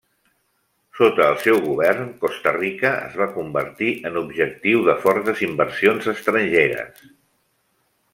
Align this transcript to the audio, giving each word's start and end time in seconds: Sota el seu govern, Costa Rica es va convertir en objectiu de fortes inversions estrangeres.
Sota 0.99 1.25
el 1.33 1.35
seu 1.41 1.59
govern, 1.65 2.07
Costa 2.23 2.53
Rica 2.55 2.91
es 3.09 3.19
va 3.21 3.27
convertir 3.35 3.91
en 4.11 4.17
objectiu 4.23 4.81
de 4.91 4.97
fortes 5.07 5.45
inversions 5.49 6.09
estrangeres. 6.15 7.05